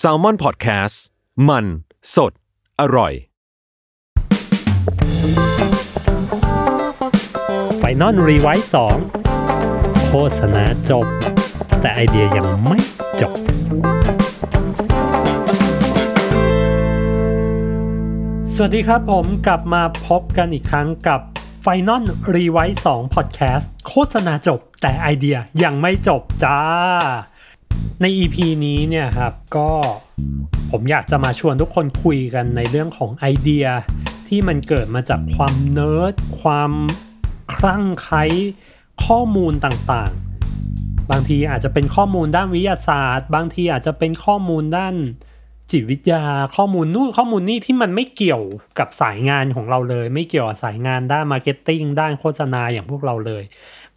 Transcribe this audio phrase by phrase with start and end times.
[0.00, 0.96] Salmon Podcast
[1.48, 1.64] มัน
[2.14, 2.32] สด
[2.80, 3.12] อร่อย
[7.78, 8.96] Final Revise สอง
[10.06, 11.06] โฆษณาจบ
[11.80, 12.78] แต่ไอเดียยังไม่
[13.20, 13.34] จบ
[18.54, 21.20] สวัสดีครับผมกลับมาพบกันอีกครั้งกับ
[21.64, 22.02] Final
[22.34, 26.60] r e w i 2 Podcast โฆษณาจบ แต่ไอเดียยังไม่จบจ้า
[28.02, 28.36] ใน EP
[28.66, 29.70] นี้เนี่ยครับก็
[30.70, 33.66] ผมอยากจะมาชวนทุกคนคุยกันในเรื่องของไอเดีย
[34.28, 36.72] ที่มันเกิดมาจากความเนิร์ดความ
[37.54, 38.24] คลั่งไคล้
[39.06, 44.94] ข้อมูลต่างๆ บางทีอาจจะเป็นข้อมูลด้านวิทยาศาสตร์ บางทีอาจจะเป็นข้อมูลด้าน
[45.70, 46.24] จิตวิทยา
[46.56, 48.42] ข้อมูลนู่นข้อมูลนี่ที่มันไม่เกี่ยว
[48.78, 53.42] กับสายงานของเราเลย ไม่เกี่ยวกับสายงานด้าน marketing ด้านโฆษณาอย่างพวกเราเลย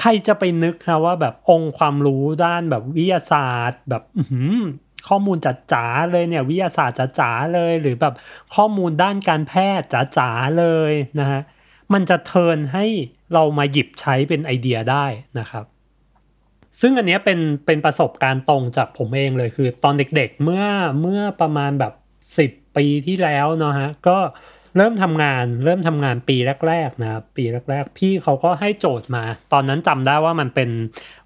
[0.01, 8.13] ใครจะไปนึกนะว่าแบบองค์ความรู้ด้านแบบวิทยาศาสตร์ แบบข้อมูลจ๋าๆเลยเนี่ยวิทยาศาสตร์จ๋าๆเลย หรือแบบ
[8.55, 11.41] ข้อมูลด้านการแพทย์จ๋าๆเลยนะฮะ
[11.93, 12.85] มันจะ turn ให้
[13.33, 15.05] เรามาหยิบใช้เป็นไอเดียได้
[15.39, 15.65] นะครับ
[16.79, 20.65] ซึ่งอันนี้เป็นเป็นประสบการณ์ตรงจากผมเองเลยคือ ตอนเด็กๆเมื่อ
[21.01, 21.93] เมื่อประมาณแบบ
[22.35, 30.69] 10 ปีที่แล้วเนาะฮะก็เเริ่มทำงานเริ่มทำงานปีแรกๆนะครับปีแรก ๆ พี่เขาก็ให้โจทย์มา ตอนนั้นจำได้ว่ามันเป็น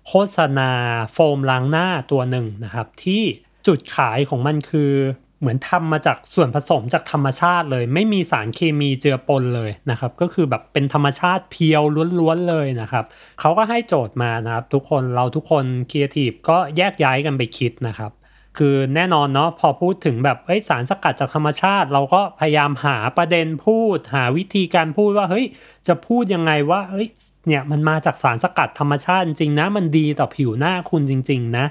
[0.07, 0.71] โฆษณา
[1.13, 3.23] โฟมล้างหน้าตัวหนึ่งนะครับ ที่
[3.67, 4.93] จุดขายของมันคือ
[5.39, 11.81] เหมือนทำมาจากส่วนผสมจากธรรมชาติเลย ไม่มีสารเคมีเจือปนเลยนะครับ ก็คือแบบเป็นธรรมชาติเพียว
[12.19, 13.05] ล้วนๆเลยนะครับ
[13.39, 18.11] เขาก็ให้โจทย์มานะครับ ทุกคนเราทุกคนครีเอทีฟก็แยกย้ายกันไปคิดนะครับ
[18.57, 25.45] คือแน่นอนเนาะพอพูดถึงแบบเอ้ยสารสกัดจากธรรมชาติ เราก็พยายามหาประเด็นพูด หาวิธีการพูดว่าเฮ้ย
[25.87, 27.07] จะพูดยังไงว่าเฮ้ย
[27.47, 31.65] เนี่ยมันมาจากสารสกัดธรรมชาติจริงนะ มันดีต่อผิวหน้าคุณจริง ๆ นะ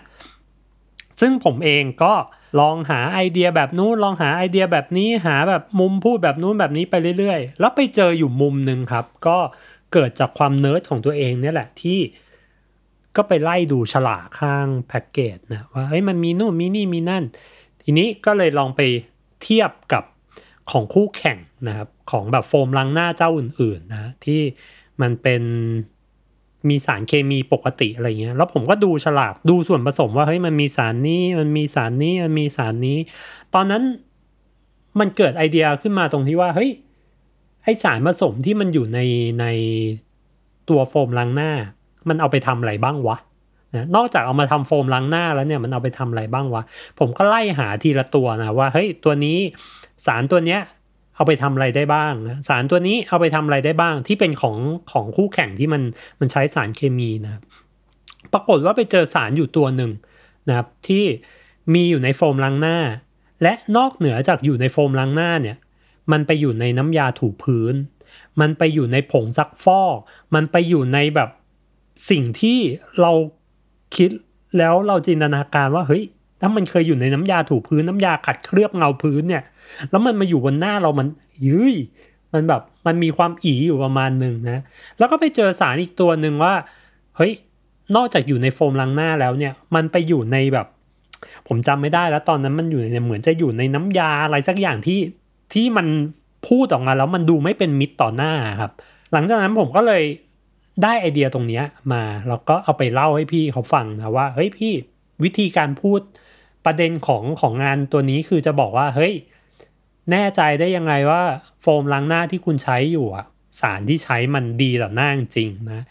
[1.20, 2.14] ซึ่งผมเองก็
[2.60, 9.38] ลองหาไอเดียแบบนู้นลองหาไอเดียแบบนี้หาแบบมุมพูดแบบนู้นแบบนี้ไปเรื่อย ๆ แล้วไปเจออยู่มุมหนึ่งครับ ก็
[9.92, 11.98] เกิดจากความเนิร์ดของตัวเองเนี่ยแหละที่
[13.16, 17.24] ก็ไปไล่ดูฉลากข้างแพ็กเกจนะว่าเอ้ยมันมีนู่นมีนี่มีนั่น
[17.82, 18.80] ทีนี้ก็เลยลองไป
[19.42, 20.04] เทียบกับ
[20.70, 24.40] ของคู่แข่งนะครับ ของแบบโฟมล้างหน้าเจ้าอื่นๆนะที่
[25.00, 25.42] มันเป็น
[26.68, 32.98] มีสารเคมีปกติอะไรเงี้ย แล้วผมก็ดูฉลากดูส่วนผสมว่าเฮ้ยมันมีสารนี้มันมีสารนี้มันมีสารนี้
[33.54, 33.82] ตอนนั้น
[34.98, 36.70] มันเกิดไอเดียขึ้นมาตรงที่ว่าเฮ้ย
[37.64, 38.98] ไอสารผสมที่มันอยู่ใน
[39.40, 39.46] ใน
[40.68, 41.52] ตัวโฟมล้างหน้า
[42.08, 43.16] มันเอาไปทำอะไรบ้างวะ
[43.74, 46.62] นะนอกจากเอามาทำโฟมล้างหน้าแล้วเนี่ยมันเอาไปทำอะไรบ้างวะ
[46.98, 49.38] ผมก็ไล่หาทีละตัวนะว่าเฮ้ยตัวนี้
[50.06, 50.60] สารตัวเนี้ย
[51.16, 54.56] เอาไปทำอะไรได้บ้างนะสารตัวนี้เอาไปทำอะไรได้บ้าง ที่เป็นของ
[54.92, 55.82] ของคู่แข่งที่มัน
[56.20, 57.40] มันใช้สารเคมีนะ
[58.32, 59.90] ปรากฏว่าไปเจอสารอยู่ตัวหนึ่ง
[60.48, 61.04] นะครับที่
[61.74, 62.78] มีอยู่ในโฟมล้างหน้า
[63.42, 65.56] และนอกเหนือจากอยู่ในโฟมล้างหน้าเนี่ย
[66.12, 67.74] มันไปอยู่ในน้ำยาถูพื้น
[68.40, 69.98] มันไปอยู่ในผงซักฟอก
[70.34, 71.30] มันไปอยู่ในแบบ
[72.10, 72.58] สิ่งที่
[73.00, 73.12] เรา
[73.96, 74.10] คิด
[74.58, 76.04] แล้วเราจินตนาการว่าเฮ้ย
[76.40, 79.42] ถ้ามันเคยอยู่ในน้ำยาถูพื้นน้ำยาขัดเคลือบเงาพื้นเนี่ย
[79.90, 81.08] แล้วมันมาอยู่บนหน้าเรามัน
[81.46, 81.74] ยืย
[82.32, 84.62] มันแบบมันมีความอีอยู่ประมาณหนึ่งนะ
[84.98, 86.54] แล้วก็ไปเจอสารอีกตัวหนึ่งว่า
[87.16, 87.32] เฮ้ย
[87.96, 90.66] นอกจากอยู่ในโฟมล้างหน้าแล้วเนี่ย มันไปอยู่ในแบบ
[91.48, 95.00] ผมจำไม่ได้แล้วตอนนั้นมันอยู่ในเหมือนจะอยู่ในน้ำยาอะไรสักอย่างที่
[95.52, 95.86] ที่มัน
[96.48, 98.72] พูดออกมาแล้วมันดูไม่เป็นมิตรต่อหน้าครับ
[99.12, 100.02] หลังจากนั้นผมก็เลย
[100.82, 101.62] ได้ไอเดียตรงนี้
[101.92, 104.72] มาแล้วก็เอาไปเล่าให้พี่เขาฟังนะว่าเฮ้ยพี่
[105.22, 106.00] วิธีการพูด
[106.64, 109.12] ประเด็นของของงานตัวนี้คือจะบอกว่าเฮ้ย
[110.10, 111.22] แน่ใจได้ยังไงว่า
[111.62, 113.26] โฟมล้างหน้าที่คุณใช้อยู่อะ
[113.60, 115.84] สารที่ใช้มันดีต่อหน้าจริงนะ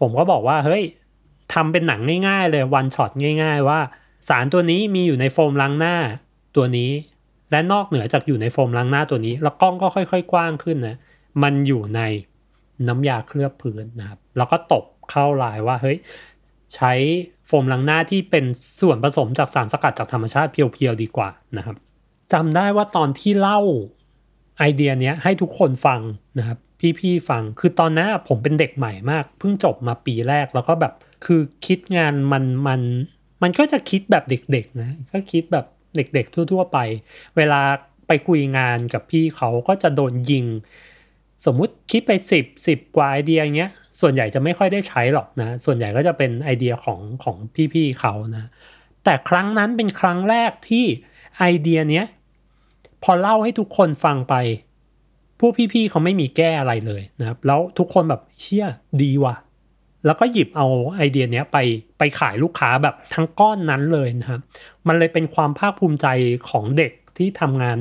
[0.00, 0.82] ผมก็บอกว่าเฮ้ย
[1.54, 3.10] ทำเป็นหนังง่ายๆเลยวันช็อต
[3.42, 3.80] ง่าย ๆ ว่า
[4.28, 5.96] สารตัวนี้มีอยู่ในโฟมล้างหน้า
[6.56, 6.90] ตัวนี้
[7.50, 10.96] และนอกเหนือจากอยู่ในโฟมล้างหน้าตัวนี้ แล้วกล้องก็ค่อย ๆ กว้างขึ้นนะ
[11.42, 12.00] มันอยู่ใน
[12.88, 15.98] น้ำยาเคลือบพื้นนะครับ แล้วก็ตบเข้าลายว่าเฮ้ย
[16.74, 16.92] ใช้
[17.46, 18.44] โฟมล้างหน้าที่เป็น
[18.80, 21.76] ส่วนผสมจากสารสกัดจากธรรมชาติเพียวๆดีกว่านะครับ
[22.32, 23.60] จำได้ว่าตอนที่เล่า
[24.58, 26.00] ไอเดียเนี้ยให้ทุกคนฟัง
[26.38, 26.58] นะครับ
[27.00, 30.92] พี่ๆฟังคือตอนนั้นผมเป็นเด็กใหม่มาก เพิ่งจบมาปีแรกแล้วก็แบบ
[31.24, 32.80] คือคิดงานมันมัน
[33.42, 36.78] มันก็จะคิดแบบเด็กๆนะก็คิดแบบเด็กๆทั่ว ๆ ไป
[37.36, 37.60] เวลา
[38.06, 40.44] ไปคุยงานกับพี่เขาก็จะโดนยิง
[41.44, 47.36] สมมุติคิดไปสิบสิบกว่าไอเดียเงี้ย ส่วนใหญ่จะไม่ค่อยได้ใช้หรอกนะ ส่วนใหญ่ก็จะเป็นไอเดียของของ
[47.72, 48.44] พี่ๆเขานะ
[49.04, 50.84] แต่ครั้งนั้นเป็นครั้งแรกที่
[51.38, 52.06] ไอเดียเนี้ย
[53.02, 54.34] พอเล่าให้ทุกคนฟังไป
[55.40, 58.66] พวกพี่ๆเขาไม่มีแก้อะไรเลยนะครับ แล้วทุกคนแบบเชี่ย
[59.02, 59.34] ดีว่ะ
[60.06, 60.66] แล้วก็หยิบเอา
[60.96, 61.58] ไอเดียเนี้ยไป
[61.98, 64.40] ไปขายลูกค้าแบบทั้งก้อนนั้นเลยนะครับ
[64.86, 66.06] มันเลยเป็นความภาคภูมิใจ
[66.50, 67.78] ของเด็กที่ทำงาน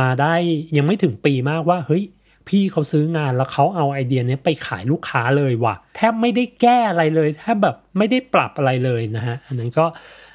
[0.00, 0.34] มาได้
[0.76, 2.04] ยังไม่ถึงปีมากว่าเฮ้ย
[2.48, 9.86] พี่เขาซื้องานแล้วเขาเอาไอเดียนี้ไปขายลูกค้าเลยว่ะแทบไม่ได้แก้อะไรเลยแทบแบบไม่ได้ปรับอะไรเลยนะฮะอันนั้นก็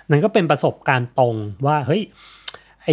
[0.09, 2.01] นั่นก็เป็นประสบการณ์ตรงว่าเฮ้ย
[2.83, 2.87] ไอ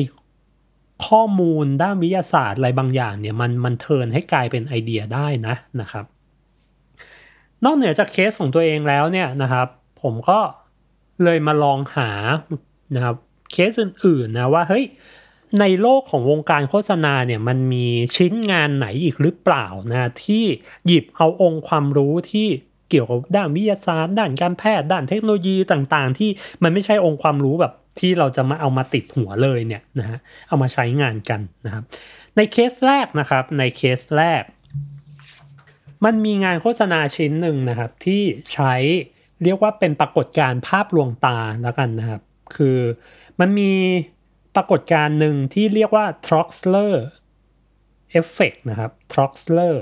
[1.06, 6.04] ข้อมูลด้านวิทยาศาสตร์อะไรบางอย่างเนี่ยมันมันเทินให้กลายเป็นไอเดียได้นะนะครับ
[7.64, 9.68] นอกเหนือจากเคสของตัวเองแล้วเนี่ยนะครับ
[10.02, 10.38] ผมก็
[11.24, 12.10] เลยมาลองหา
[12.94, 13.16] นะครับ
[13.52, 14.84] เคสอื่นๆนะว่าเฮ้ย
[15.60, 17.86] ในโลกของวงการโฆษณาเนี่ยมันมี
[18.16, 20.44] ชิ้นงานไหนอีกหรือเปล่านะที่
[20.86, 22.48] หยิบเอาองค์ความรู้ที่
[22.90, 26.30] เกี่ยวกับด้านวิทยาศาสตร์ด้านการแพทย์ด้านเทคโนโลยีต่างๆ ที่
[26.62, 30.18] มันไม่ใช่องค์ความรู้แบบที่เราจะมาเอามาติดหัวเลยเนี่ยนะฮะ
[30.48, 31.84] เอามาใช้งานกันนะครับ
[32.36, 34.42] ในเคสแรกนะครับในเคสแรก
[36.04, 38.22] มันมีงานโฆษณาชิ้นหนึ่งนะครับ ที่
[38.52, 38.74] ใช้
[39.42, 42.22] เรียกว่าเป็นปรากฏการณ์ภาพลวงตาแล้วกันนะครับ
[42.56, 42.78] คือ
[43.40, 43.72] มันมี
[44.54, 46.94] ปรากฏการณ์หนึ่งที่เรียกว่า Troxler
[48.18, 49.74] Effect นะครับ Troxler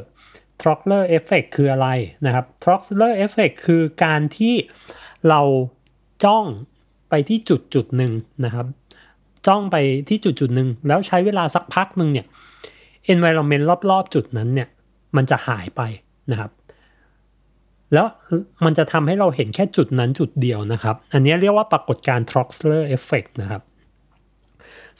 [0.60, 1.88] Troxler Effect คืออะไร
[2.26, 4.54] นะครับ Troxler Effect คือการที่
[5.28, 5.40] เรา
[6.24, 6.46] จ้อง
[7.10, 8.12] ไปที่จุดจุดหนึ่ง
[8.44, 8.66] นะครับ
[9.46, 9.76] จ้องไป
[10.08, 12.26] ที่จุดจุดหนึ่งแล้วใช้เวลาสักพักหนึ่งเนี่ย
[13.12, 14.68] environment รอบๆ จุดนั้นเนี่ย
[15.16, 15.82] มันจะหายไป
[16.30, 16.50] นะครับ
[17.94, 18.06] แล้ว
[18.64, 23.62] มันจะทำให้เราเห็นแค่จุดนั้นจุดเดียวนะครับ อันนี้เรียกว่าปรากฏการณ์ Troxler Effect นะครับ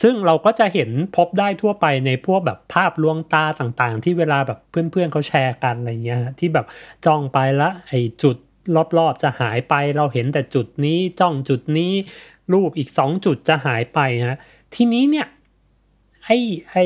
[0.03, 6.67] ซึ่งเราก็จะเห็นพบได้ทั่วไปในพวกแบบภาพลวงตาต่างๆ ที่เวลาแบบเพื่อนๆเขาแชร์กันอะไรเงี้ยที่แบบ
[7.07, 8.37] จ้องไปล้วไอ้จุด
[8.99, 11.93] รอบๆจะหายไปเราเห็นแต่จุดนี้จ้องจุดนี้
[12.53, 14.39] รูปอีกสองจุดจะหายไปนะ
[14.75, 15.27] ทีนี้เนี่ย
[16.25, 16.39] ไอ้
[16.71, 16.85] ไอ้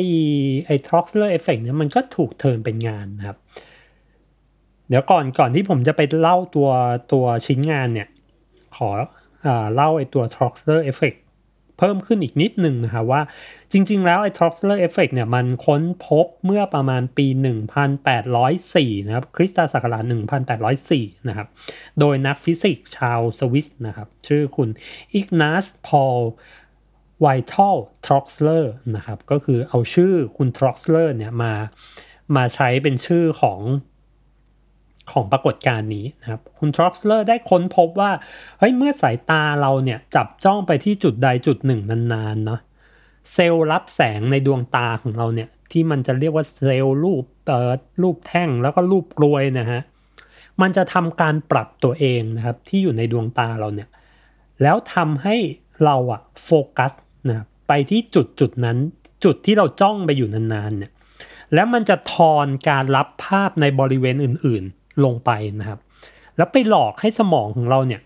[0.66, 3.38] ไอ้ Troxler Effect เนี่ยมันก็ถูกเทิร์นเป็นงานนะครับ
[4.88, 6.70] เดี๋ยวก่อนก่อนที่ผมจะไปเล่าตัว
[7.12, 8.08] ตัวชิ้นงานเนี่ย
[8.76, 8.90] ข
[9.46, 13.23] อเล่าไอ้ตัว Troxler Effect เพิ่มขึ้นอีกนิดหนึ่งนะครับว่า
[13.73, 17.26] จริง ๆ แล้วไอ้ Troxler Effect เนี่ยมันค้นพบเมื่อประมาณปี
[18.37, 20.05] 1804 นะครับ คริสตศักราช
[20.67, 21.49] 1804 นะครับ
[22.00, 24.69] โดยนักฟิสิกส์ชาวสวิสนะครับ ชื่อคุณ
[25.14, 26.20] อิกนัสพอล
[27.20, 27.76] ไวทัล
[28.06, 31.52] ทรอกเลอร์นะครับ ก็คือเอาชื่อคุณทรอกเลอร์เนี่ยมา
[32.37, 33.61] มาใช้เป็นชื่อของ
[35.11, 38.11] ของปรากฏการณ์นี้นะครับคุณทร็อกเลอร์ได้ค้นพบว่า
[38.58, 41.81] เฮ้ยเมื่อสายตาเราเนี่ยจับจ้องไปที่จุดใดจุดหนึ่ง
[42.12, 42.61] นานๆเนาะ
[43.32, 47.73] เซลล์รับแสงในดวงตาของเราเนี่ยที่มันจะเรียกว่าเซลล์รูปเอ่อ
[48.03, 49.81] รูปแท่งแล้วก็รูปกรวยนะฮะ
[50.61, 53.88] มันจะทำการปรับตัวเองนะครับที่อยู่ในดวงตาเราเนี่ย
[54.62, 55.37] แล้วทำให้
[55.85, 56.93] เราอะโฟกัส
[57.29, 58.79] นะไปที่จุดจุดนั้น
[59.25, 60.93] จุดที่เราจ้องไปอยู่นานๆเนี่ย
[61.55, 64.64] แล้วมันจะทอนการรับภาพในบริเวณอื่น
[65.04, 65.78] ลงไปนะครับ
[66.37, 68.00] แล้วไปหลอกให้สมองของเราเนี่ย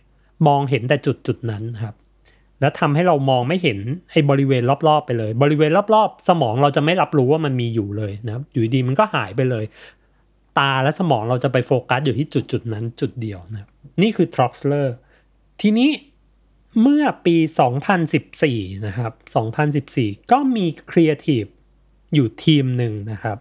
[0.46, 1.94] มองเห็นแต่จุดจุดนั้นครับ
[2.60, 3.78] แล้วทำให้เรามองไม่เห็น
[4.10, 9.64] ไอ้บริเวณรอบๆไปเลย บริเวณรอบๆ สมองเราจะไม่รับรู้ว่ามันมีอยู่เลยนะครับ อยู่ดีมันก็หายไปเลย
[10.58, 13.68] ตาและสมองเราจะไปโฟกัสอยู่ที่จุดจุดนั้นจุดเดียวนะ
[14.02, 14.88] นี่คือ Troxler
[15.60, 15.90] ทีนี้
[16.82, 17.36] เมื่อปี
[18.10, 19.12] 2014 นะครับ
[19.72, 21.44] 2014 ก็มีครีเอทีฟ
[22.14, 23.38] อยู่ทีมหนึ่งนะครับ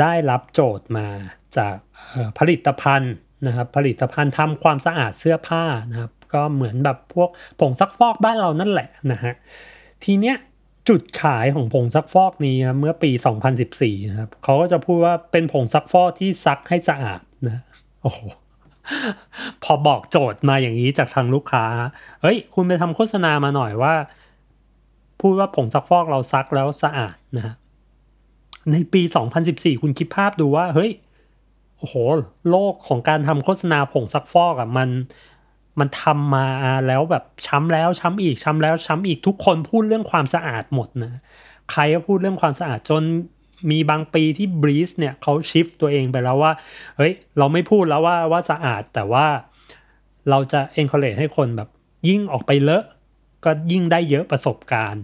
[0.00, 1.08] ได้รับโจทย์มา
[1.58, 1.74] จาก
[2.38, 3.14] ผลิตภัณฑ์
[3.46, 7.30] นะครับผลิตภัณฑ์ทำความสะอาดเสื้อผ้านะครับก็เหมือนแบบพวก
[7.60, 9.34] ผงซักฟอกบ้านเรานั่นแหละนะฮะ
[10.04, 10.36] ทีเนี้ย
[10.88, 13.10] จุดขายของผงซักฟอกนี้เมื่อปี
[13.60, 17.62] 2014นะครับเขาก็จะพูดว่าเป็นผงซักฟอกที่ซักให้สะอาดนะ
[18.02, 18.20] โอ้โห
[19.64, 21.64] พอบอกโจทย์มาอย่างนี้จากทางลูกค้า
[22.22, 23.94] เฮ้ย คุณไปทำโฆษณามาหน่อยว่า
[25.20, 27.54] พูดว่าผงซักฟอกเราซักแล้วสะอาดนะฮะ
[28.72, 29.02] ในปี
[29.42, 30.90] 2014 คุณคิดภาพดูว่า เฮ้ย
[31.84, 31.98] โอ้โห
[32.50, 34.88] โลกของการทำโฆษณาผงซักฟอกอะ่ะมัน
[35.78, 36.46] มันทำมา
[36.86, 41.12] แล้วแบบช้ำแล้วช้ำอีกช้ำแล้วช้ำอีกทุกคนพูดเรื่องความสะอาดหมดนะ
[41.70, 43.02] ใครก็พูดเรื่องความสะอาดจน
[43.70, 46.52] มีบางปีที่บรีสเนี่ยเขาชิฟตัวเองไปแล้วว่า
[46.96, 49.26] เฮ้ยเราไม่พูดแล้วว่าว่าสะอาดแต่ว่า
[50.30, 51.68] เราจะ encourage ให้คนแบบ
[52.08, 52.84] ยิ่งออกไปเลอะ
[53.44, 55.02] ก็ยิ่งได้เยอะประสบการณ์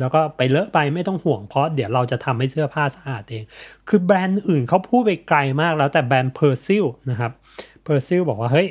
[0.00, 3.44] แล้วก็ไปเลอะไปไม่ต้องห่วงเพราะเดี๋ยวเราจะทำให้เสื้อผ้าสะอาดเอง
[3.88, 7.32] คือแบรนด์อื่นเขาพูดไปไกลมากแล้วแต่แบรนด์ Persil นะครับ
[7.84, 8.68] Persil บอกว่าเฮ้ย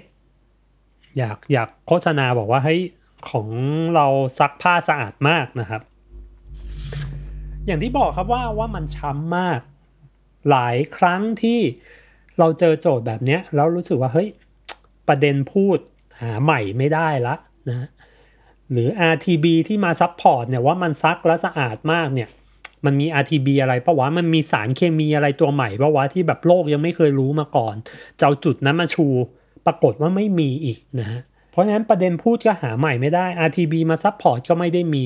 [1.18, 2.82] อยากอยากโฆษณาบอกว่าเฮ้ย
[3.30, 3.48] ของ
[3.96, 4.08] เรา
[4.40, 5.82] ซักผ้าสะอาดมากนะครับ
[7.66, 9.60] อย่างที่บอกครับว่าว่ามันช้ำมาก
[10.50, 11.60] หลายครั้งที่
[12.40, 14.30] เราเจอโจทย์แบบนี้แล้วรู้สึกว่าเฮ้ย
[15.08, 15.78] ประเด็นพูด
[16.22, 17.36] หาใหม่ไม่ได้ละ
[17.70, 17.90] นะ
[18.72, 22.30] หรือ RTB ที่มาซับพอร์ตเนี่ยว่ามันซักและสะอาดมากเนี่ย
[22.86, 29.08] มันมี RTB อะไรปะวะ มันมีสารเคมีอะไรตัวใหม่ปะวะที่แบบโลกยังไม่เคยรู้มาก่อน จะเอาจุดนั้นมาชู
[29.66, 35.06] ปรากฏว่าไม่มีอีกนะฮะ เพราะฉะนั้นประเด็นพูดก็หาใหม่ไม่ได้ RTB มาซับพอร์ตก็ไม่ได้มี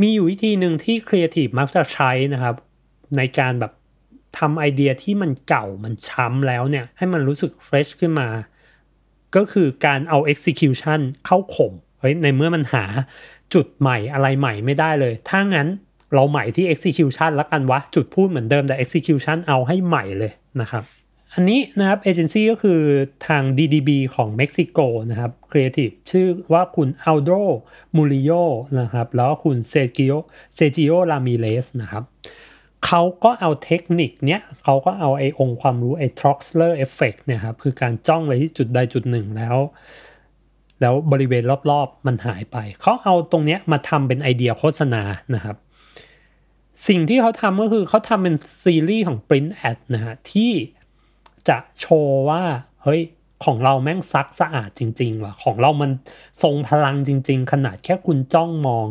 [0.00, 2.54] มีอยู่วิธีหนึ่งที่ครีเอทีฟมักจะใช้นะครับ
[3.16, 3.72] ในการแบบ
[4.38, 8.28] ทำไอเดียที่มันเก่ามันช้ำแล้วเนี่ย ให้มันรู้สึก fresh ขึ้นมา
[9.36, 11.72] ก็คือการเอา execution เข้าข่ม
[12.04, 12.84] เฮ้ยในเมื่อมันหา
[13.54, 15.68] จุดใหม่อะไรใหม่ไม่ได้เลย ถ้างั้น
[16.14, 20.84] เราใหม่ที่ execution แล้วกันวะ จุดพูดเหมือนเดิมแต่ execution เอาให้ใหม่เลยนะครับ
[21.34, 22.80] อันนี้นะครับเอเจนซี่ก็คือ
[23.26, 24.78] ทาง DDB ของเม็กซิโก
[25.10, 27.30] นะครับครีเอทีฟชื่อว่าคุณอัลโด
[27.96, 28.30] มูริโย
[28.80, 30.12] นะครับแล้วก็คุณเซจิโอ
[30.54, 32.04] เซจิโอลามิเลสนะครับ
[32.86, 39.56] เขาก็เอาเทคนิคเนี้ยเขาก็เอาไอ้องค์ความรู้ไอ้ Troxler Effect เนี่ยครับคือการจ้องไปที่จุดใดจุดหนึ่งแล้ว
[40.84, 45.02] แล้วบริเวณรอบๆมันหายไป เขาเอาตรงเนี้ยมาทำเป็นไอเดียโฆษณา
[45.34, 45.56] นะครับ
[46.88, 50.52] สิ่งที่เขาทำก็คือเขาทำเป็นซีรีส์ของ Print Ad นะฮะที่
[51.48, 52.42] จะโชว์ว่า
[52.82, 53.00] เฮ้ย
[53.44, 55.90] ของเราแม่งซักสะอาดจริง ๆ ว่ะ ของเรามัน
[56.42, 58.88] ทรงพลังจริง ๆ ขนาดแค่คุณจ้องมอง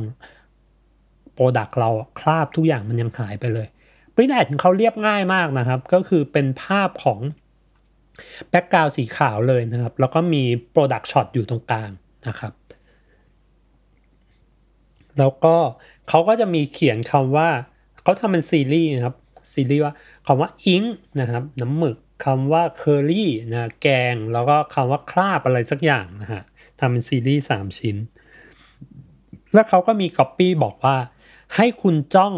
[1.33, 3.67] product เราคราบทุกอย่างมันยังหายไปเลย
[4.13, 7.19] Print Ad ของเขาเรียบง่ายมากนะครับ ก็คือเป็นภาพของ
[8.49, 11.91] background สีขาวเลยนะครับ แล้วก็มี Product Shot อยู่ตรงกลาง
[12.27, 12.53] นะครับ
[15.19, 15.55] แล้วก็
[16.09, 17.49] เขาก็จะมีเขียนคำว่า
[18.03, 19.15] เขาทำเป็นซีรีส์นะครับ
[19.53, 19.93] ซีรีส์ว่า
[20.27, 20.83] คำว่า ink
[21.19, 26.43] นะครับน้ำหมึกคำว่าเคอรี่นะแกง แล้วก็คำว่าคราบอะไรสักอย่างนะฮะ
[26.79, 27.97] ทำเป็นซีรีส์สามชิ้น
[29.53, 30.95] แล้วเขาก็มีก๊อปปี้บอกว่า
[31.55, 32.33] ให้คุณจ้อง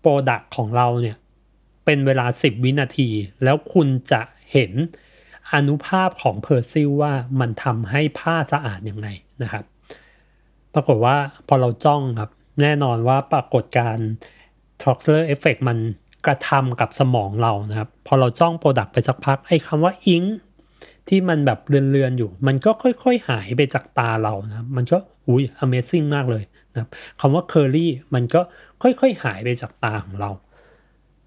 [0.00, 1.16] product ของเราเนี่ย
[1.84, 3.08] เป็นเวลา 10 วินาที
[3.44, 4.20] แล้วคุณจะ
[4.52, 4.72] เห็น
[5.54, 9.08] อานุภาพของ Persil ว่ามันทำให้ผ้าสะอาดยังไง
[9.42, 9.64] นะครับ
[10.74, 11.16] ปรากฏว่า
[11.48, 12.30] พอเราจ้องครับ
[12.62, 13.96] แน่นอนว่าปรากฏการ
[14.80, 15.78] Troxler Effect มัน
[16.26, 20.24] กระทำกับสมองเรานะครับ พอเราจ้องโปรดักต์ไปสักพักไอ้คำว่าอิง
[21.08, 26.90] ที่มันแบบเลือนๆอยู่ มันก็ค่อยๆหายไปจากตาเรานะมันก็อุ้ย Amazing มากเลยนะครับ
[27.20, 28.40] คำว่า Curly มันก็
[28.82, 30.30] ค่อยๆหายไปจากตาของเรา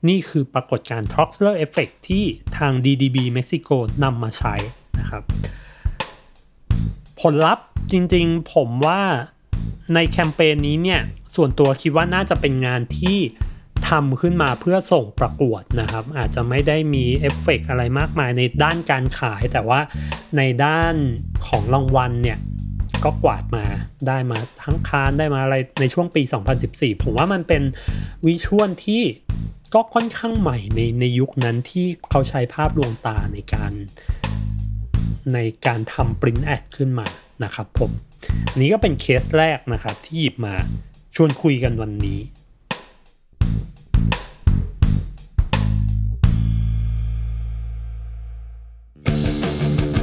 [0.07, 2.23] นี่คือปรากฏการณ์ Troxler Effect ที่
[2.57, 3.69] ทาง DDB เม็กซิโก
[4.03, 4.55] นำมาใช้
[4.99, 5.23] นะครับ
[7.21, 9.01] ผลลัพธ์จริงๆ ผมว่า
[9.93, 11.01] ในแคมเปญนี้เนี่ย
[11.35, 13.19] ส่วนตัวคิดว่าน่าจะเป็นงานที่
[13.89, 19.79] ทำขึ้นมาเพื่อส่งประกวดนะครับ อาจจะไม่ได้มีเอฟเฟกอะไรมากมายในด้านการขาย แต่ว่า
[20.37, 20.95] ในด้าน
[21.47, 22.37] ของรางวัลเนี่ย
[23.03, 23.65] ก็กวาดมา
[24.07, 26.21] ได้มาทั้งคานได้มาอะไรในช่วงปี
[26.63, 27.63] 2014 ผมว่ามันเป็น
[28.25, 29.03] วิชวลที่
[29.73, 33.71] ก็ค่อนข้างใหม่ในในยุคนั้นที่เขาใช้ภาพลวงตาในการ
[35.33, 37.07] ในการทำ print ad ขึ้นมา
[37.43, 37.91] นะครับผม
[38.51, 40.55] อันนี้ก็เป็นเคสแรกนะครับที่หยิบมา
[41.15, 42.19] ชวนคุยกันวันนี้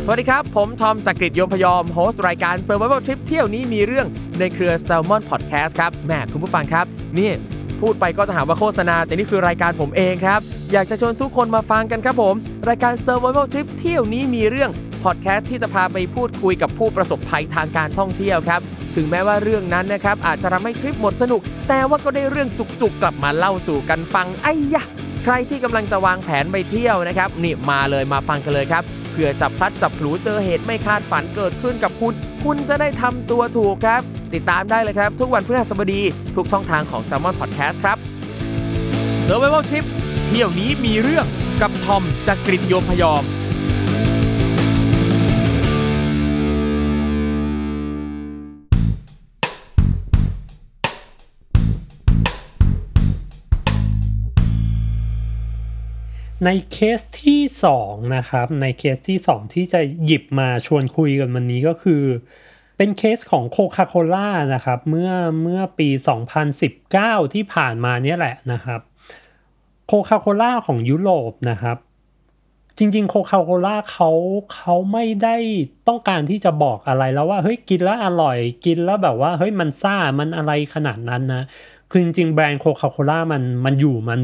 [0.05, 4.07] สวัสดีครับ ผมทอมจักรกฤต โยมพยอม host รายการ Survival Trip เที่ยวนี้มีเรื่อง
[4.39, 6.87] ในเครือ s t a l m o n Podcast ครับแม่คุณผู้ฟังครับ
[7.19, 7.31] นี่
[7.83, 10.41] พูดไปก็จะหาว่าโฆษณา แต่นี่คือรายการผมเองครับ
[10.73, 12.35] อยากจะชวนทุกคนมาฟังกันครับผม
[12.69, 14.71] รายการ Survival Trip เที่ยวนี้มีเรื่อง
[15.05, 18.61] พอดแคสต์ที่จะพาไปพูดคุยกับผู้ประสบภัยทางการท่องเที่ยวครับ
[18.97, 24.85] ถึงแม้ว่าเรื่องนั้นนะครับอาจจะทำให้ทริปหมดสนุก แต่ว่าก็ได้เรื่องจุกๆกลับมาเล่าสู่กันฟังไอ้ยะ
[25.25, 34.03] ใครที่กำลังจะวางแผนไปเที่ยวนะครับนี่มาเลยมาฟังกันเลยครับเผื่อจับพลัดจับผลูเจอเหตุไม่คาดฝันเกิดขึ้นกับคุณ คุณจะได้ทำตัวถูกครับ
[34.35, 36.01] ติดตามได้เลยครับ ทุกวันพฤหัสบดี
[36.37, 37.97] ทุกช่องทางของ s ซ l m o n Podcast ครับ
[39.27, 39.85] Survival Trip
[40.27, 41.27] เที่ยวนี้มีเรื่อง
[41.61, 43.23] กับทอมจากกรีฑโยมพยอม
[56.47, 57.43] ในเคสที่
[57.79, 62.03] 2นะครับในเคสที่ 2 ที่จะหยิบมาชวนคุยกันวันนี้ก็คือ
[62.77, 65.11] เป็นเคสของโคคาโคล่านะครับเมื่อ
[65.43, 65.89] เมื่อปี
[66.61, 68.81] 2019 ที่ผ่านมาเนี่ยแหละนะครับ
[69.87, 71.77] โคคาโคล่าของยุโรปนะครับ
[72.79, 74.11] จริงๆโคคาโคล่าเขา
[74.55, 75.37] เขาไม่ได้
[75.89, 81.43] ต้องการที่จะบอกอะไรแล้วว่าเฮ้ยกินแล้วอร่อยกินแล้วแบบว่าเฮ้ยมันซ่ามันอะไรขนาดนั้นนะ
[81.91, 84.15] คือจริงๆ แบรนด์โคคาโคล่ามันมันอยู่มา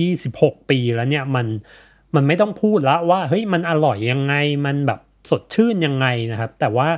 [0.00, 1.46] 126 ปีแล้วเนี่ยมัน
[2.14, 4.34] มันไม่ต้องพูดแล้วว่าเฮ้ยมันอร่อยยังไง
[4.66, 5.00] มันแบบ
[5.30, 6.88] สดชื่นยังไงนะครับ แต่ว่า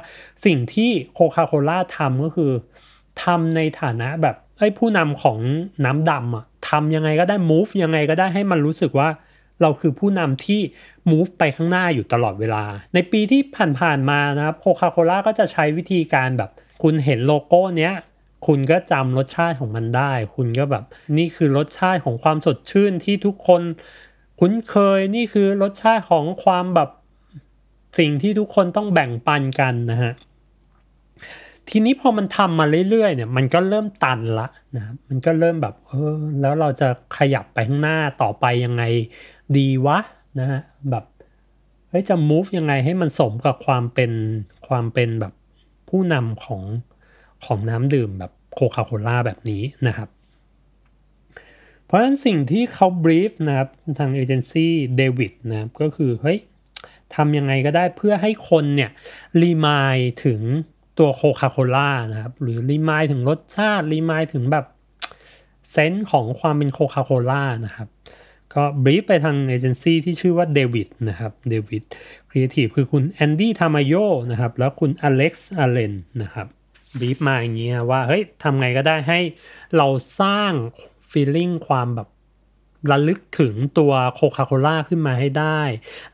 [0.45, 2.53] สิ่งที่โคคาโคล่าทำก็คือ
[3.25, 5.39] ทำในฐานะแบบไอ้ผู้นำของ
[5.85, 9.09] น้ำดำอะทำยังไงก็ได้ move ยังไงก็ได้ให้มันรู้สึกว่า
[9.63, 10.61] เราคือผู้นำที่
[11.11, 12.65] move ไปข้างหน้าอยู่ตลอดเวลา
[12.95, 13.43] ในปีที่
[13.81, 16.51] ผ่านๆมานะครับโคคาโคล่าก็จะใช้วิธีการแบบ
[16.83, 17.95] คุณเห็นโลโก้เนี้ย
[18.47, 20.85] คุณก็จำรสชาติของมันได้ คุณก็แบบ
[21.19, 23.63] นี่คือรสชาติของความสดชื่นที่ทุกคน
[24.41, 26.91] คุ้นเคยนี่คือรสชาติของความแบบ
[27.99, 30.13] สิ่งที่ทุกคนต้องแบ่งปันกันนะฮะ
[31.69, 38.83] ทีนี้พอมันทำมาเรื่อยๆเนี่ยมันก็เริ่มตันละนะมันก็เริ่มแบบเออแล้วเราจะขยับไปข้างหน้าต่อไปยังไง
[39.57, 39.99] ดีวะ
[40.39, 41.05] นะฮะแบบ
[41.89, 44.11] เฮ้ยจะ move ยังไงให้มันสมกับความเป็น
[44.69, 45.33] ความเป็นแบบ
[45.89, 46.63] ผู้นำของ
[47.47, 50.09] ของน้ำดื่มแบบโคคาโคล่าแบบนี้นะครับ
[51.85, 53.69] เพราะฉะนั้นสิ่งที่เขา brief นะครับ
[53.99, 56.39] ทางเอเจนซี่เดวิดนะครับก็คือเฮ้ย
[57.15, 58.91] ทำยังไงก็ได้เพื่อให้คนเนี่ย
[59.43, 60.41] remind ถึง
[60.99, 64.67] ตัวโคคาโคล่านะครับหรือ remind ถึงรสชาติ remind ถึงแบบ
[65.71, 67.89] sense ของความเป็นโคคาโคล่านะครับ
[68.55, 71.83] ก็ brief ไปทางเอเจนซี่ที่ชื่อว่าเดวิดนะครับเดวิด
[72.29, 73.95] ครีเอทีฟคือคุณแอนดี้ทามาโย
[74.31, 76.47] นะครับแล้วคุณอเล็กซ์อเลนนะครับ
[76.99, 79.21] บีฟมาอย่างเงี้ยว่าเฮ้ยทำไงก็ได้ให้
[79.77, 79.87] เรา
[80.21, 80.53] สร้าง
[81.11, 82.09] feeling ความแบบ
[82.91, 85.61] ระลึกถึงตัวโคคาโคล่าขึ้นมาให้ได้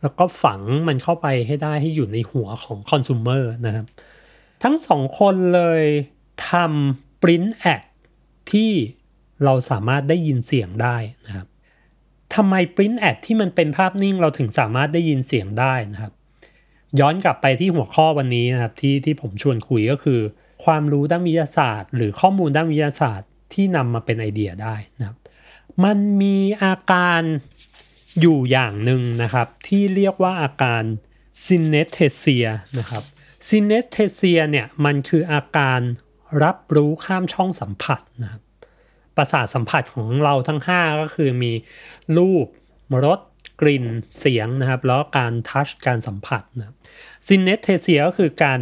[0.01, 3.87] แล้วก็ฝังมันเข้าไปให้ได้ให้อยู่ในหัวของคอน sumer นะครับ
[4.63, 5.83] ทั้งสองคนเลย
[6.51, 7.83] ทำ print ad
[8.53, 8.71] ที่
[9.45, 11.47] เราสามารถได้ยินเสียงได้นะครับ
[12.35, 16.13] ทำไม print ad ที่มันเป็นภาพนิ่งเราถึงสามารถได้ยินเสียงได้นะครับ
[17.01, 20.21] ย้อนกลับไปที่หัวข้อวันนี้นะครับที่ที่ผมชวนคุยก็คือ
[20.65, 25.19] ความรู้ด้านวิทยาศาสตร์ หรือข้อมูลด้านวิทยาศาสตร์ที่นำมาเป็นไอเดียได้นะครับ
[25.85, 27.23] มันมีอาการ
[28.21, 30.83] อยู่อย่างหนึ่งนะครับที่เรียกว่าอาการ
[31.47, 32.49] synesthesia
[32.79, 33.03] นะครับ
[33.49, 35.81] synesthesia เนี่ยมันคืออาการ
[36.43, 38.43] รับรู้ข้ามช่องสัมผัสนะครับ
[39.17, 41.53] ประสาทสัมผัสของเราทั้ง 5 ก็คือมี
[42.17, 42.47] รูป
[43.05, 43.21] รส
[43.61, 43.85] กลิ่น
[44.19, 46.77] เสียงนะครับ แล้วการ touch การสัมผัสนะครับ
[47.27, 48.61] synesthesia ก็คือการ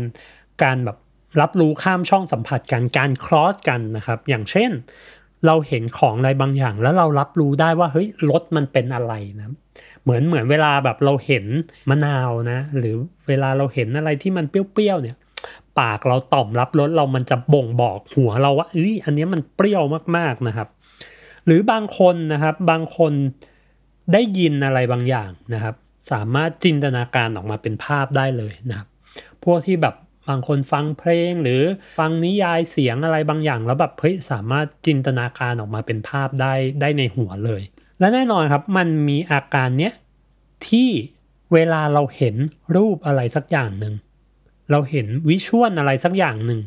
[0.62, 0.98] การแบบ
[1.40, 4.70] รับรู้ข้ามช่องสัมผัสกันการ cross กันนะครับ อย่างเช่น
[5.46, 9.48] เราเห็นของอะไรบางอย่าง แล้วเรารับรู้ได้ว่าเฮ้ยรสมันเป็นอะไรนะ
[10.02, 11.44] เหมือนเหมือนเวลาแบบเราเห็น
[11.90, 12.94] มะนาวนะ หรือ
[13.28, 15.16] เวลาเราเห็นอะไรที่มันเปรี้ยวๆเนี่ย
[15.80, 19.82] ปากเราต่อมรับรสเรามันจะบ่งบอกหัวเราว่าเอ้ยอันนี้มันเปรี้ยว
[20.16, 20.68] มากๆนะครับ
[21.46, 23.12] หรือบางคนนะครับบางคน
[24.12, 25.74] ได้ยินอะไรบางอย่างนะครับ
[26.10, 28.88] สามารถจินตนาการออกมาเป็นภาพได้เลยนะครับ
[29.44, 29.94] พวกที่แบบ
[30.28, 31.62] บางคนฟังเพลงหรือ
[31.98, 37.62] ฟังนิยายเสียงอะไรบางอย่าง แล้วแบบเฮ้ยสามารถจินตนาการออกมาเป็นภาพได้ได้ในหัวเลย
[37.98, 39.92] และแน่นอนครับมันมีอาการเนี้ย
[40.68, 40.88] ที่
[41.52, 42.34] เวลาเราเห็น
[42.76, 43.94] รูปอะไรสักอย่างหนึ่ง
[44.70, 46.60] เราเห็นวิชวลอะไรสักอย่างหนึ่ง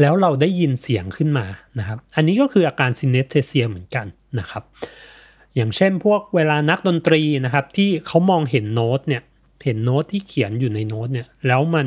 [0.00, 1.46] แล้วเราได้ยินเสียงขึ้นมา
[1.78, 4.06] นะครับ อันนี้ก็คืออาการ synesthesia เหมือนกัน
[4.38, 4.62] นะครับ
[5.54, 9.22] อย่างเช่นพวกเวลานักดนตรีนะครับ ที่เขามองเห็นโน้ตเนี่ย
[9.64, 11.86] เห็นโน้ตที่เขียนอยู่ในโน้ตเนี่ยแล้วมัน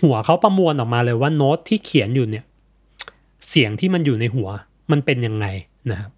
[0.00, 2.44] หัวเขาประมวลออกมาเลยว่าโน้ตที่เขียนอยู่เนี่ย
[3.48, 4.48] เสียงที่มันอยู่ในหัว
[4.90, 5.46] มันเป็นยังไง
[5.90, 6.10] นะครับ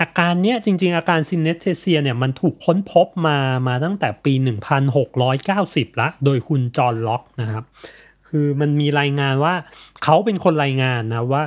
[0.00, 4.32] อาการเนี้ยจริง ๆ อาการ synesthesia เนี่ยมันถูกค้นพบมามาตั้งแต่ปี
[5.16, 7.64] 1690 ละ โดยคุณจอห์นล็อกนะครับ
[8.28, 9.54] คือมันมีรายงานว่า
[10.04, 11.42] เขาเป็นคนรายงานนะว่า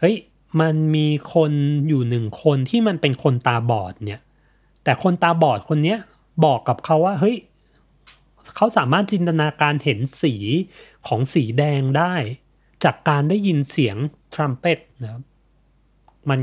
[0.00, 0.16] เฮ้ย
[0.60, 1.52] มันมีคน
[1.88, 4.20] อยู่หนึ่งคนที่มันเป็นคนตาบอดเนี่ย
[4.84, 5.98] แต่คนตาบอดคนเนี้ย
[6.44, 7.36] บอกกับเขาว่าเฮ้ย
[8.56, 10.34] เขาสามารถจินตนาการเห็นสี
[11.06, 12.14] ของสีแดงได้
[12.84, 13.96] จากการได้ยินเสียง
[14.34, 15.22] ทรัมเป็ตนะครับ
[16.28, 16.40] มัน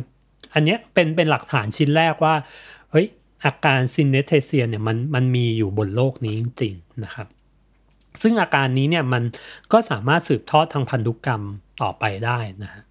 [0.53, 2.35] อันเนี้ยเป็นเป็นหลักฐานชิ้นแรกว่า
[2.91, 3.07] เฮ้ย
[3.45, 7.27] อาการซินเนเทเซียเนี่ยมันมันมีอยู่บนโลกนี้จริงๆนะครับ
[8.21, 9.23] ซึ่งอาการนี้เนี่ยมัน
[9.71, 11.41] ก็สามารถสืบทอดทางพันธุกรรม
[11.81, 12.83] ต่อไปได้นะฮะ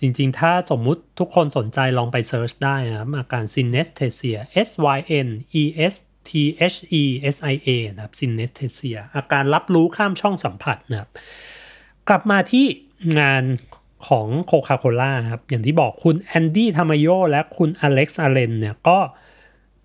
[0.00, 5.28] จริงๆ ถ้าสมมุติทุกคนสนใจลองไป search ได้นะครับอาการ synesthesia S Y N
[5.60, 5.94] E S
[6.30, 6.32] T
[6.72, 7.02] H E
[7.34, 11.10] S I A นะครับ synesthesia อาการรับรู้ข้ามช่องสัมผัสนะครับ
[12.08, 12.66] กลับมาที่
[13.20, 13.44] งาน
[14.08, 18.98] ของโคคาโคล่าครับ อย่างที่บอกคุณแอนดี้ทามาโยและคุณอเล็กซ์อาเลนเนี่ยก็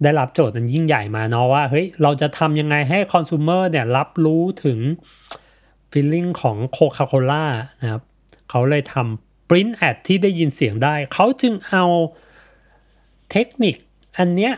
[0.03, 4.79] ได้รับโจทย์อันยิ่งใหญ่มาเนาะว่าเฮ้ยเราจะทำยังไงให้ consumer เนี่ยรับรู้ถึง
[5.91, 7.45] feeling ของโคคาโคล่า
[7.81, 8.01] นะครับ
[8.49, 11.85] เขาเลยทำ print ad ที่ได้ยินเสียงได้ เขาจึงเอา
[13.31, 13.75] เทคนิค
[14.17, 14.53] อันเนี้ย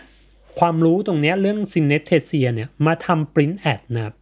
[0.60, 4.16] ความรู้ตรงนี้เรื่อง synesthesia เนี่ยมาทำ print ad นะครับ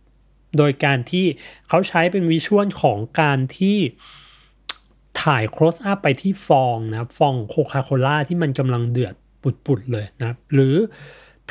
[0.58, 1.26] โดยการที่
[1.68, 3.78] เขาใช้เป็น visual ของการที่
[5.24, 9.14] ถ่าย close up ไปที่ฟองนะครับฟองโคคาโคล่าที่มันกำลังเดือด
[9.66, 10.76] ปุดๆเลยนะครับ หรือ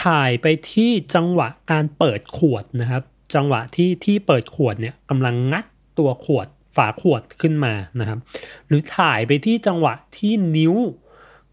[0.04, 3.02] ถ่ายไปที่จังหวะการเปิดขวดนะครับ
[3.34, 5.64] จังหวะที่ที่เปิดขวดเนี่ยกำลังงัด
[5.98, 8.18] ตัวขวดฝาขวดขึ้นมานะครับ
[8.66, 10.74] หรือถ่ายไปที่จังหวะที่นิ้ว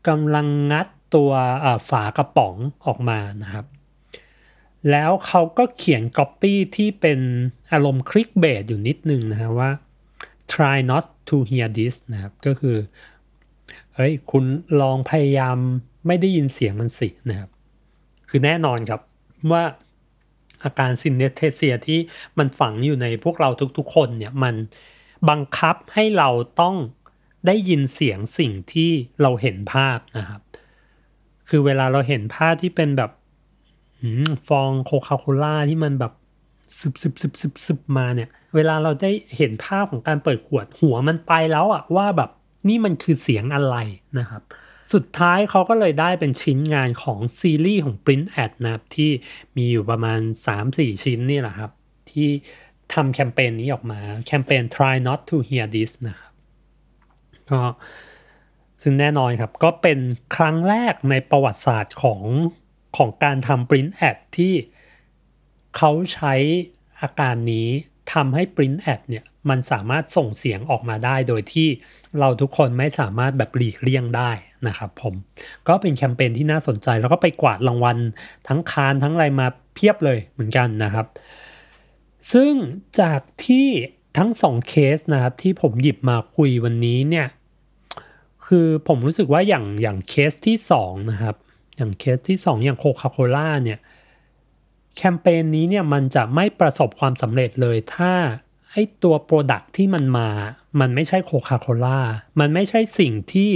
[0.07, 1.31] กำลังงัด ตัว
[1.89, 3.65] ฝากระป๋องออกมานะครับ
[4.91, 7.19] แล้วเขาก็เขียนก๊อปปี้ที่เป็น
[7.71, 9.69] อารมณ์คลิกเบสอยู่นิดนึงนะฮะว่า
[10.53, 12.77] try not to hear this นะครับ ก็คือ
[13.95, 14.45] เฮ้ยคุณ
[14.81, 15.57] ลองพยายาม
[16.07, 17.49] ไม่ได้ยินเสียงมันสินะครับ
[18.29, 19.01] คือแน่นอนครับ
[19.51, 19.63] ว่า
[20.63, 21.99] อาการ synesthesia ที่
[22.37, 24.55] มันฝังอยู่ในพวกเราทุกๆ คนเนี่ยมัน
[25.29, 26.29] บังคับให้เรา
[26.61, 26.75] ต้อง
[27.47, 28.91] ได้ยินเสียงสิ่งที่
[29.21, 30.41] เราเห็นภาพนะครับ
[31.49, 33.11] คือเวลาเราเห็นภาพที่เป็นแบบ
[34.47, 36.13] ฟองโคคาโคล่าที่มันแบบ
[36.79, 42.29] ซึบซึบซึบซึบซึบมาเนี่ย เวลาเราได้เห็นภาพของการเปิดขวดหัวมันไปแล้วอะว่าแบบ
[42.67, 43.75] นี่มันคือเสียงอะไร
[44.19, 44.41] นะครับ
[44.93, 49.11] สุดท้ายเขาก็เลยได้เป็นชิ้นงานของซีรีส์ของ Print Ad นะครับ ที่
[49.57, 50.19] มีอยู่ประมาณ
[50.57, 51.71] 3-4 ชิ้นนี่แหละครับ
[52.11, 52.29] ที่
[52.93, 56.33] ทำแคมเปญนี้ออกมา แคมเปญ try not to hear this นะครับ
[57.49, 57.61] ก็
[58.89, 59.99] ซึ่งแน่นอนครับ ก็เป็น
[60.35, 62.21] ครั้งแรกในประวัติศาสตร์ของ
[62.97, 64.53] ของการทำ Print Ad ที่
[65.77, 66.33] เขาใช้
[67.01, 67.67] อาการนี้
[68.13, 71.67] ทำให้ Print Ad เนี่ยมันสามารถส่งเสียงออกมาได้โดยที่
[72.19, 74.31] เราทุกคนไม่สามารถแบบหลีกเลี่ยงได้
[74.67, 75.13] นะครับผม
[75.67, 77.97] ก็เป็นแคมเปญที่น่าสนใจแล้วก็ไปกวาดรางวัล
[78.47, 81.07] ทั้งคานทั้งอะไรมาเพียบเลยเหมือนกันนะครับ
[82.33, 82.53] ซึ่ง
[82.99, 83.67] จากที่
[84.17, 87.27] ทั้งสองเคสนะครับที่ผมหยิบมาคุยวันนี้เนี่ย
[88.47, 91.35] คือผมรู้สึกว่าอย่างอย่างเคสที่สองนะครับ
[91.77, 93.79] อย่างเคสที่สองอย่างโคคาโคล่าเนี่ย
[94.95, 98.13] แคมเปญนี้เนี่ยมันจะไม่ประสบความสำเร็จเลยถ้า
[98.71, 100.29] ไอตัว product ที่มันมา
[100.79, 101.99] มันไม่ใช่โคคาโคล่า
[102.39, 103.51] มันไม่ใช่สิ่งที่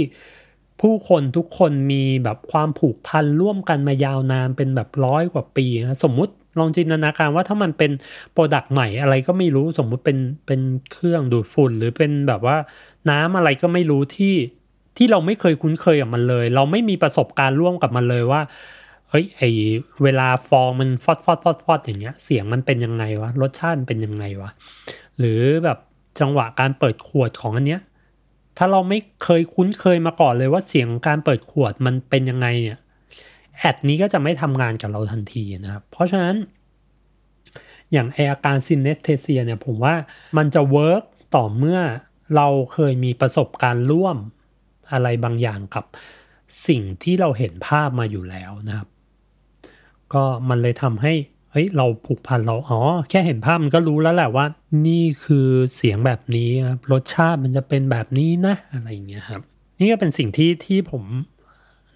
[0.80, 7.90] ผู้คนทุกคนมีแบบความผูกพันร่วมกันมายาวนานเป็นแบบร้อยกว่าปีนะสมมุติลองจินตนาการว่าถ้ามันเป็น
[8.32, 10.60] product ใหม่อะไรก็ไม่รู้สมมุติเป็นเป็น
[10.92, 12.56] เครื่องดูดฝุ่น หรือเป็นแบบว่า
[13.10, 14.34] น้ำอะไรก็ไม่รู้ที่
[14.96, 18.40] ที่เราไม่เคยคุ้นเคยกับมันเลย เราไม่มีประสบการณ์ร่วมกับมันเลยว่า
[19.10, 19.42] เฮ้ยไอ
[20.02, 24.50] เวลาฟองมันฟอดฟอดฟอดฟอดอย่างเงี้ย เสียงมันเป็นยังไงวะรสชาติเป็นยังไงวะ
[25.18, 25.78] หรือแบบ
[26.20, 27.80] จังหวะการเปิดขวดของอันเนี้ย
[28.58, 32.78] ถ้าเราไม่เคยคุ้นเคยมาก่อนเลยว่าเสียงการเปิดขวดมันเป็นยังไงเนี่ย
[33.58, 36.36] ad นี้ก็จะไม่ทำงานกับเราทันทีนะครับเพราะฉะนั้น
[37.92, 39.94] อย่างไออาการ synesthesia เนี่ยผมว่า
[40.38, 41.02] มันจะเวิร์ก
[41.34, 41.78] ต่อเมื่อ
[42.36, 44.16] เราเคยมีประสบการณ์ร่วม
[44.92, 45.84] อะไรบางอย่างกับ
[46.68, 48.88] สิ่งที่เราเห็นภาพมาอยู่แล้วนะครับ
[50.12, 51.12] ก็มันเลยทำให้
[51.52, 54.46] เฮ้ยเราผูกพันเราอ๋อแค่เห็นภาพมันก็รู้แล้วแหละว่า
[54.86, 59.40] นี่คือเสียงแบบนี้ครับรสชาติมันจะเป็นแบบนี้นะอะไรอย่างเงี้ยครับ
[59.78, 61.04] นี่ก็เป็นสิ่งที่ที่ผม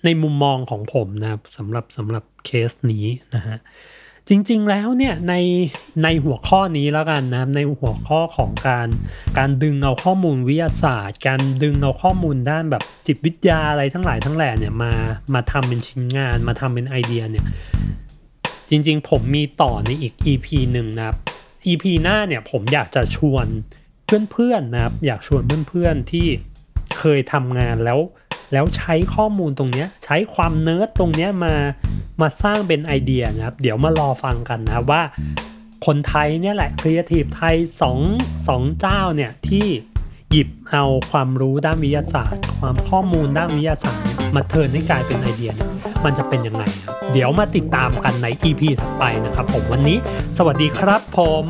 [0.05, 3.59] ในมุมมองของผมนะครับสำหรับสำหรับเคสนี้นะฮะ
[4.29, 5.35] จริงๆแล้วเนี่ยใน
[6.05, 8.89] ในหัวข้อนี้แล้วกันนะในหัวข้อของการ
[9.39, 14.93] การดึงเอาข้อมูลวิทยาศาสตร์ การดึงเอาข้อมูลด้านแบบจิตวิทยาอะไรทั้งหลายทั้งแหล่เนี่ยมา
[15.35, 17.45] มาทำเป็นชิ้นงาน มาทำเป็นไอเดียเนี่ย
[18.71, 21.17] จริงๆ ผมมีต่อในอีก EP หนึ่งนะครับ
[21.67, 23.47] EP หน้าเนี่ยผมอยากจะชวน
[24.33, 26.27] เพื่อนๆนะครับอยากชวนเพื่อนๆที่
[26.99, 27.99] เคยทำงานแล้ว
[28.53, 31.55] แล้วใช้ข้อมูลตรงนี้ใช้ความเนิร์ดตรงนี้มา
[32.21, 35.03] มาสร้างเป็นไอเดียนะครับ เดี๋ยวมารอฟังกันนะว่า
[35.87, 37.99] คนไทยเนี่ยแหละครีเอทีฟไทยสอง
[38.49, 39.67] สองเจ้าเนี่ยที่
[40.31, 44.05] หยิบเอาความรู้ด้านวิทยาศาสตร์ ความข้อมูลด้านวิทยาศาสตร์
[44.35, 45.71] มา turn ให้กลายเป็นไอเดียเนี่ย
[46.05, 49.99] มันจะเป็นยังไงครับเดี๋ยวมาติดตามกันใน EP ถัดไปนะครับผมวันนี้
[50.39, 51.47] สวัสดีครับผม